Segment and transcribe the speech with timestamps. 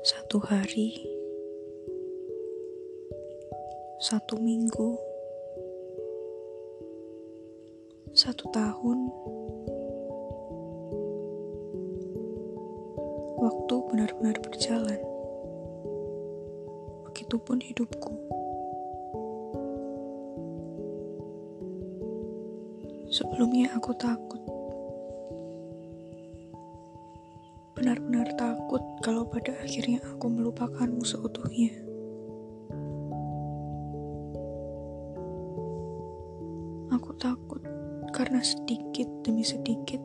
[0.00, 0.96] Satu hari,
[4.00, 4.96] satu minggu,
[8.16, 8.98] satu tahun,
[13.44, 15.00] waktu benar-benar berjalan.
[17.04, 18.16] Begitupun hidupku.
[23.12, 24.40] Sebelumnya aku takut.
[27.80, 31.72] Benar-benar takut kalau pada akhirnya aku melupakanmu seutuhnya.
[36.92, 37.64] Aku takut
[38.12, 39.96] karena sedikit demi sedikit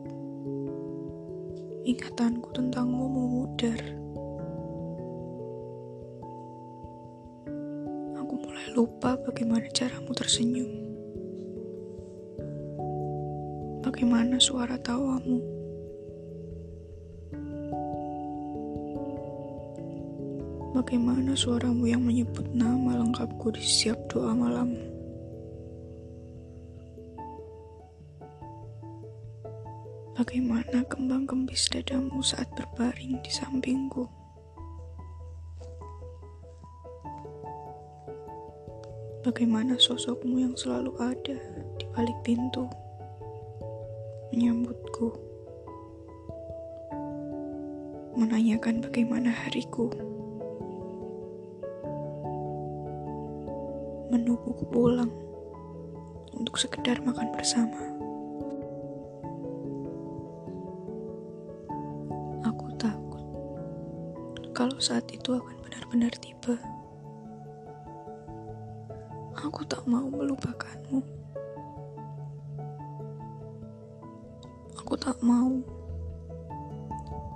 [1.84, 3.76] ingatanku tentangmu memudar.
[8.24, 10.72] Aku mulai lupa bagaimana caramu tersenyum.
[13.84, 15.55] Bagaimana suara tawamu.
[20.76, 24.76] Bagaimana suaramu yang menyebut nama lengkapku di setiap doa malam?
[30.12, 34.04] Bagaimana kembang kembis dadamu saat berbaring di sampingku?
[39.24, 41.40] Bagaimana sosokmu yang selalu ada
[41.80, 42.68] di balik pintu,
[44.28, 45.08] menyambutku,
[48.12, 50.15] menanyakan bagaimana hariku?
[54.10, 55.10] Menungguku pulang
[56.36, 57.80] untuk sekedar makan bersama.
[62.46, 63.24] Aku takut
[64.52, 66.54] kalau saat itu akan benar-benar tiba.
[69.36, 71.00] Aku tak mau melupakanmu.
[74.80, 75.50] Aku tak mau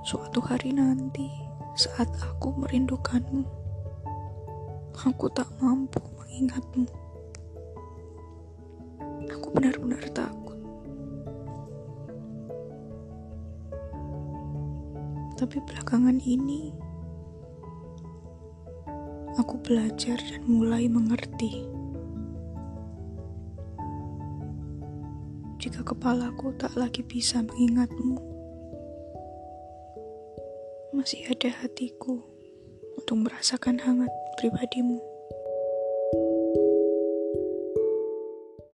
[0.06, 1.28] suatu hari nanti
[1.74, 3.42] saat aku merindukanmu.
[5.00, 6.86] Aku tak mampu mengingatmu.
[9.34, 10.54] Aku benar-benar takut.
[15.34, 16.70] Tapi belakangan ini,
[19.34, 21.66] aku belajar dan mulai mengerti.
[25.58, 28.16] Jika kepalaku tak lagi bisa mengingatmu,
[30.94, 32.22] masih ada hatiku
[32.94, 35.09] untuk merasakan hangat pribadimu.